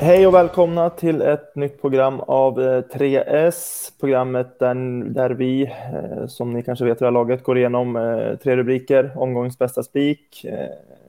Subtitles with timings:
[0.00, 3.88] Hej och välkomna till ett nytt program av 3S.
[3.88, 7.96] Eh, Programmet där, där vi, eh, som ni kanske vet, det här laget går igenom
[7.96, 9.12] eh, tre rubriker.
[9.16, 10.46] Omgångens bästa spik.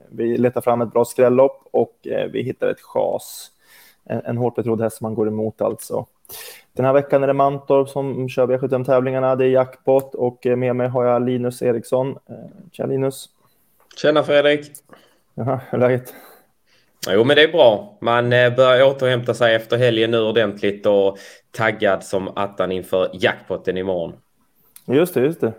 [0.10, 3.52] Vi letar fram ett bra skrällopp och vi hittar ett chas.
[4.06, 6.06] En, en hårt betrodd häst som man går emot alltså.
[6.74, 9.36] Den här veckan är det Mantorp som kör V75-tävlingarna.
[9.36, 12.18] Det är jackpot och med mig har jag Linus Eriksson.
[12.72, 13.30] Tjena Linus!
[14.02, 14.72] Tjena Fredrik!
[15.34, 16.14] Jaha, hur är läget?
[17.10, 17.98] Jo, men det är bra.
[18.02, 21.18] Man eh, börjar återhämta sig efter helgen nu ordentligt och
[21.52, 24.14] taggad som attan inför jackpotten imorgon.
[24.86, 25.54] Just det, just det.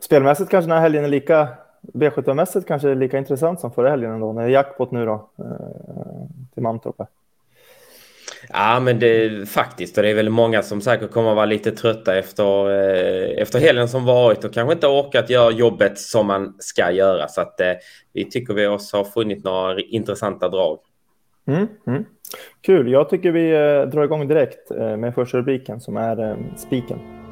[0.00, 1.48] Spelmässigt kanske den här helgen är lika
[1.92, 4.32] V75-mässigt kanske är lika intressant som förra helgen ändå.
[4.32, 7.00] När det är jackpot nu då eh, till Mantorp.
[8.48, 9.96] Ja, men det faktiskt.
[9.96, 13.58] Och det är väl många som säkert kommer att vara lite trötta efter, eh, efter
[13.58, 17.28] helgen som varit och kanske inte orkat göra jobbet som man ska göra.
[17.28, 17.72] Så att eh,
[18.12, 20.78] vi tycker vi oss har funnit några intressanta drag.
[21.46, 22.04] Mm, mm.
[22.60, 22.92] Kul.
[22.92, 27.23] Jag tycker vi eh, drar igång direkt eh, med första rubriken som är eh, spiken.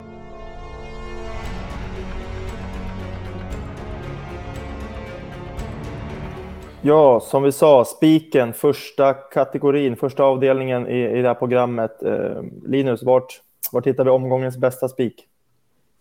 [6.84, 12.02] Ja, som vi sa, spiken, första kategorin, första avdelningen i, i det här programmet.
[12.02, 13.40] Eh, Linus, vart,
[13.72, 15.26] vart hittar vi omgångens bästa spik?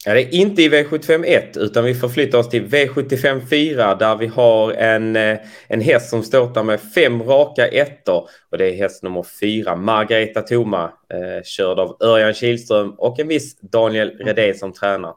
[0.05, 4.27] Ja, det är inte i V751 utan vi förflyttar oss till V75 4 där vi
[4.27, 5.37] har en, eh,
[5.67, 10.41] en häst som ståtar med fem raka ettor och det är häst nummer fyra, Margareta
[10.41, 15.13] Toma, eh, körd av Örjan Kihlström och en viss Daniel Redén som tränar.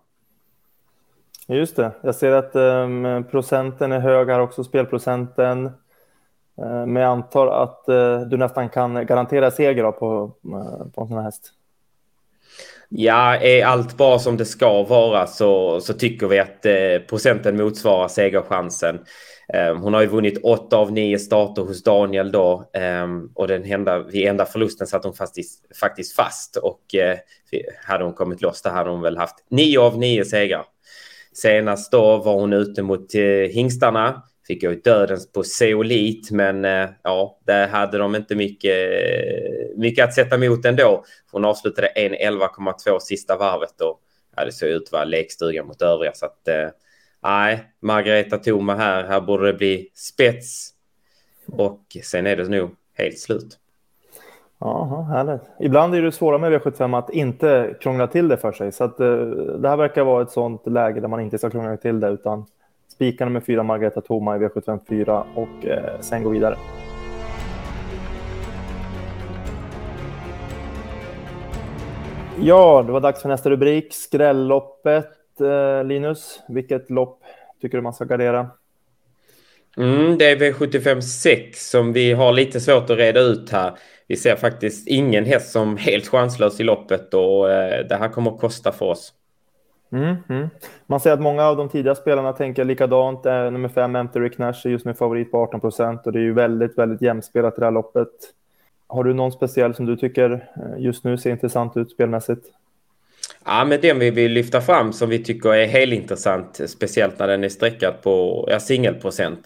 [1.49, 1.91] Just det.
[2.03, 5.67] Jag ser att um, procenten är hög här också, spelprocenten.
[6.63, 11.09] Uh, men jag antar att uh, du nästan kan garantera seger på, uh, på en
[11.09, 11.53] sån här häst.
[12.89, 17.57] Ja, är allt bra som det ska vara så, så tycker vi att eh, procenten
[17.57, 18.99] motsvarar segerchansen.
[19.49, 23.65] Eh, hon har ju vunnit åtta av nio starter hos Daniel då eh, och den
[23.65, 27.19] enda, vid enda förlusten satt hon faktiskt, faktiskt fast och eh,
[27.85, 30.65] hade hon kommit loss där hade hon väl haft nio av nio segrar.
[31.35, 34.23] Senast då var hon ute mot eh, hingstarna.
[34.47, 40.05] Fick gå dödens på Zeolit, men eh, ja, där hade de inte mycket, eh, mycket
[40.05, 41.05] att sätta emot ändå.
[41.33, 44.01] Hon avslutade 1.11,2 sista varvet och
[44.37, 46.13] ja, det såg ut att vara lekstuga mot övriga.
[46.15, 46.69] Så att eh,
[47.23, 49.05] nej, Margareta Thoma här.
[49.05, 50.71] Här borde det bli spets.
[51.47, 53.59] Och sen är det nog helt slut.
[54.65, 55.41] Ja, härligt.
[55.59, 58.73] Ibland är det svåra med V75 att inte krångla till det för sig.
[58.73, 59.17] Så att, eh,
[59.59, 62.45] det här verkar vara ett sånt läge där man inte ska krångla till det utan
[62.89, 66.57] spika nummer fyra Margareta Thoma i V75 4 och eh, sen gå vidare.
[72.41, 73.95] Ja, det var dags för nästa rubrik.
[73.95, 75.41] Skrälloppet.
[75.41, 77.21] Eh, Linus, vilket lopp
[77.61, 78.47] tycker du man ska gardera?
[79.77, 83.73] Mm, det är V75 6 som vi har lite svårt att reda ut här
[84.07, 88.31] vi ser faktiskt ingen häst som helt chanslös i loppet och eh, det här kommer
[88.31, 89.13] att kosta för oss.
[89.93, 90.49] Mm, mm.
[90.87, 93.27] Man ser att många av de tidiga spelarna tänker likadant.
[93.27, 96.23] Eh, nummer fem, Emtery, Knash är just nu favorit på 18 procent och det är
[96.23, 98.09] ju väldigt, väldigt jämspelat i det här loppet.
[98.87, 102.47] Har du någon speciell som du tycker eh, just nu ser intressant ut spelmässigt?
[103.45, 107.29] Ja, men den vi vill lyfta fram som vi tycker är helt intressant, speciellt när
[107.29, 109.41] den är streckad på ja, singelprocent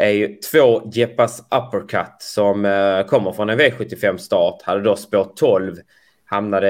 [0.00, 4.62] är ju två Jeppas Uppercut som eh, kommer från en V75-start.
[4.62, 5.76] Hade då spår 12.
[6.24, 6.68] Hamnade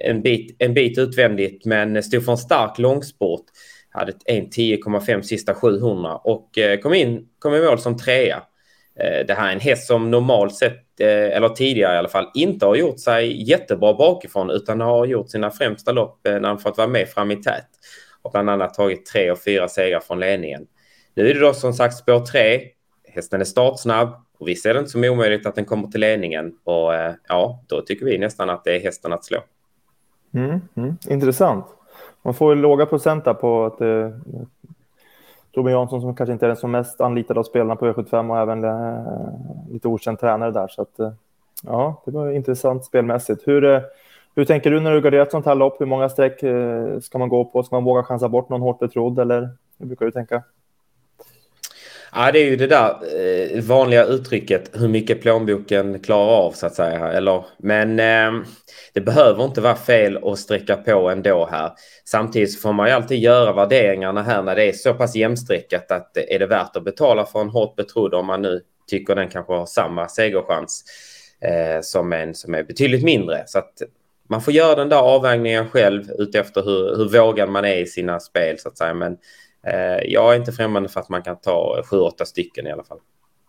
[0.00, 3.44] en bit, en bit utvändigt men stod för en stark långsport.
[3.90, 8.42] Hade en 10,5 sista 700 och eh, kom, in, kom i mål som trea.
[9.00, 12.30] Eh, det här är en häst som normalt sett, eh, eller tidigare i alla fall,
[12.34, 16.58] inte har gjort sig jättebra bakifrån utan har gjort sina främsta lopp eh, när han
[16.58, 17.68] fått vara med fram i tät.
[18.22, 20.66] Och bland annat tagit tre och fyra segrar från ledningen.
[21.14, 22.60] Nu är det då som sagt spår tre,
[23.12, 26.52] Hästen är startsnabb och vi ser det inte som omöjligt att den kommer till ledningen.
[26.64, 26.92] Och
[27.28, 29.38] ja, då tycker vi nästan att det är hästen att slå.
[30.34, 31.66] Mm, mm, intressant.
[32.22, 34.20] Man får ju låga procent på att det
[35.52, 38.38] Torbjörn Jansson som kanske inte är den som mest anlitad av spelarna på V75 och
[38.38, 40.68] även eh, lite okänd tränare där.
[40.68, 41.12] Så att, eh,
[41.62, 43.48] ja, det var intressant spelmässigt.
[43.48, 43.80] Hur, eh,
[44.34, 45.80] hur tänker du när du garderar ett sånt här lopp?
[45.80, 46.38] Hur många streck
[47.02, 47.62] ska man gå på?
[47.62, 49.48] Ska man våga chansa bort någon hårt betrodd eller
[49.78, 50.42] hur brukar du tänka?
[52.12, 52.96] Ja, det är ju det där
[53.54, 57.12] eh, vanliga uttrycket hur mycket plånboken klarar av så att säga.
[57.12, 58.46] Eller, men eh,
[58.92, 61.72] det behöver inte vara fel att sträcka på ändå här.
[62.04, 66.16] Samtidigt får man ju alltid göra värderingarna här när det är så pass jämstreckat att
[66.16, 68.60] är det värt att betala för en hårt betrodd om man nu
[68.90, 70.84] tycker den kanske har samma segerchans
[71.40, 73.42] eh, som en som är betydligt mindre.
[73.46, 73.72] Så att
[74.28, 78.20] man får göra den där avvägningen själv utefter hur, hur vågad man är i sina
[78.20, 78.94] spel så att säga.
[78.94, 79.16] Men
[80.04, 82.98] jag är inte främmande för att man kan ta sju, åtta stycken i alla fall.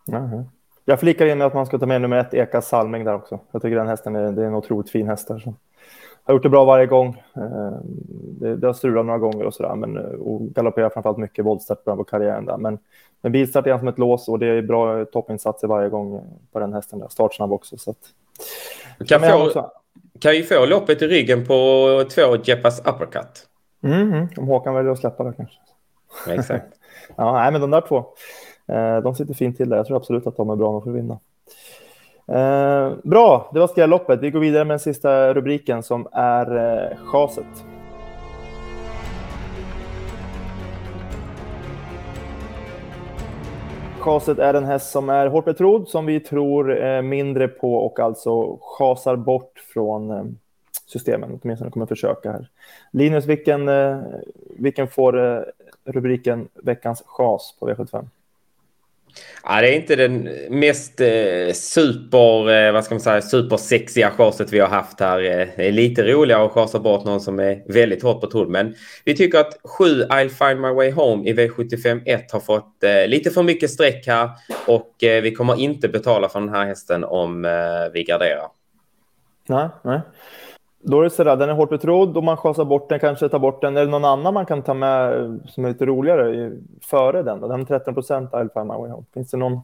[0.08, 0.44] Mm.
[0.84, 3.40] Jag flikar in med att man ska ta med nummer ett, Eka Salming där också.
[3.52, 5.28] Jag tycker den hästen är, det är en otroligt fin häst.
[5.28, 5.54] Där, så.
[6.24, 7.22] Har gjort det bra varje gång.
[7.36, 7.72] Eh,
[8.40, 12.04] det, det har strulat några gånger och sådär, men och galopperar framförallt mycket voltstart på
[12.04, 12.56] karriären där.
[12.56, 12.78] Men,
[13.20, 16.20] men bilstart är han som ett lås och det är bra toppinsatser varje gång
[16.52, 17.08] på den hästen där.
[17.08, 17.76] Startsnabb också.
[17.76, 17.98] Så att,
[19.08, 19.70] kan, få,
[20.20, 23.48] kan ju få loppet i ryggen på två Jeppas uppercut.
[23.82, 25.56] Mm, mm, om Håkan väljer att släppa det kanske.
[26.28, 26.66] Exakt.
[27.16, 28.04] ja, nej, men de där två.
[28.68, 29.76] Eh, de sitter fint till där.
[29.76, 31.18] Jag tror absolut att de är bra nog för att vinna.
[32.26, 34.20] Eh, bra, det var skrälloppet.
[34.20, 37.64] Vi går vidare med den sista rubriken som är eh, chaset.
[43.98, 48.00] Chaset är en häst som är hårt betrodd, som vi tror eh, mindre på och
[48.00, 50.24] alltså chasar bort från eh,
[50.86, 51.40] systemen.
[51.42, 52.48] Åtminstone kommer försöka här.
[52.90, 53.98] Linus, vilken, eh,
[54.58, 55.42] vilken får eh,
[55.84, 58.06] rubriken veckans chas på V75?
[59.44, 64.52] Ja, det är inte den mest eh, super, eh, vad ska man säga, supersexiga chaset
[64.52, 65.18] vi har haft här.
[65.18, 68.48] Eh, det är lite roligare att chasa bort någon som är väldigt hårt betrodd.
[68.48, 68.74] Men
[69.04, 73.06] vi tycker att 7 I'll find my way home i V75 1 har fått eh,
[73.06, 74.30] lite för mycket streck här.
[74.66, 78.46] Och eh, vi kommer inte betala för den här hästen om eh, vi garderar.
[79.48, 80.00] Nej, nej.
[80.84, 83.38] Då är det sådär, den är hårt betrodd och man chasar bort den, kanske tar
[83.38, 83.74] bort den.
[83.74, 86.52] Det någon annan man kan ta med som är lite roligare
[86.90, 87.40] före den?
[87.40, 87.48] Då?
[87.48, 89.04] Den 13 procent I'll find my way home.
[89.14, 89.60] Finns det någon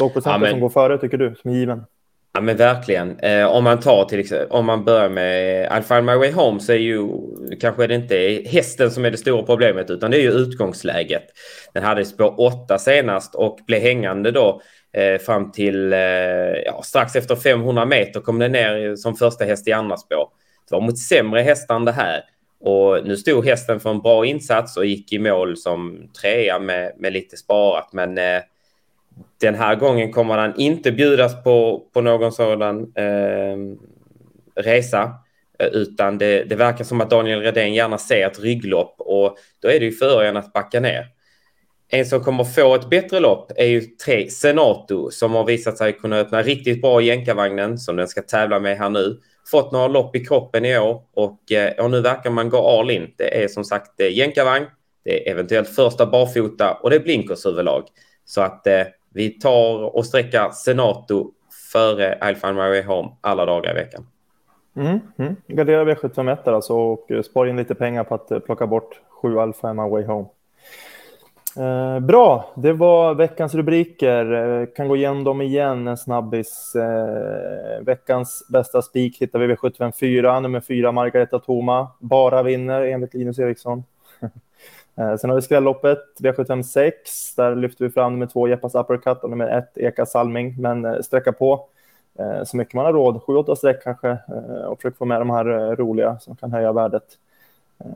[0.00, 0.50] lågprocentare ja, men...
[0.50, 1.84] som går före tycker du, som är given?
[2.36, 3.18] Ja men verkligen.
[3.18, 6.60] Eh, om man tar till exempel, om man börjar med I'll find my way home
[6.60, 7.08] så är ju
[7.60, 11.24] kanske det inte hästen som är det stora problemet utan det är ju utgångsläget.
[11.72, 14.60] Den hade spår 8 senast och blev hängande då
[14.94, 15.98] eh, fram till eh,
[16.66, 20.28] ja, strax efter 500 meter kom den ner som första häst i andra spår.
[20.68, 22.22] Det var mot sämre hästar än det här.
[22.60, 26.92] Och nu stod hästen för en bra insats och gick i mål som trea med,
[26.96, 27.92] med lite sparat.
[27.92, 28.42] Men eh,
[29.40, 35.14] den här gången kommer han inte bjudas på, på någon sådan ehm, eh, resa.
[35.72, 39.80] Utan det, det verkar som att Daniel Redén gärna ser ett rygglopp och då är
[39.80, 41.13] det ju för att backa ner.
[41.94, 45.92] En som kommer få ett bättre lopp är ju tre Senato som har visat sig
[45.92, 49.20] kunna öppna riktigt bra i jänkarvagnen som den ska tävla med här nu.
[49.50, 52.90] Fått några lopp i kroppen i år och, eh, och nu verkar man gå all
[52.90, 53.14] in.
[53.16, 54.66] Det är som sagt eh, jänkarvagn,
[55.04, 57.84] det är eventuellt första barfota och det är blinkers överlag.
[58.24, 58.82] Så att eh,
[59.12, 61.30] vi tar och sträcker Senato
[61.72, 64.06] före Alfa Mary home alla dagar i veckan.
[64.76, 65.36] Mm, mm.
[65.46, 69.72] Gardera V751 alltså och eh, spara in lite pengar på att plocka bort 7 Alfa
[69.72, 70.28] way home.
[71.56, 74.32] Eh, bra, det var veckans rubriker.
[74.32, 76.74] Eh, kan gå igenom dem igen, en snabbis.
[76.74, 81.88] Eh, veckans bästa spik hittar vi vid 754, nummer 4, Margareta Toma.
[81.98, 83.84] Bara vinner enligt Linus Eriksson.
[84.96, 86.92] eh, sen har vi skrälloppet, V756.
[87.36, 90.54] Där lyfter vi fram nummer 2, Jeppas Uppercut och nummer 1, Eka Salming.
[90.60, 91.66] Men eh, sträcka på
[92.18, 93.20] eh, så mycket man har råd.
[93.26, 96.72] 7-8 streck kanske eh, och försök få med de här eh, roliga som kan höja
[96.72, 97.18] värdet.
[97.78, 97.86] Eh,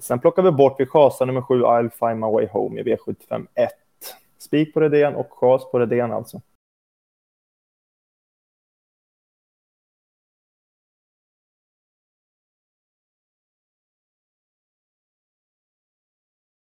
[0.00, 3.46] sen plockar vi bort vid chasa nummer sju, I'll find my way home i V75
[3.54, 3.70] 1.
[4.38, 6.40] Spik på Redén och chas på Redén alltså.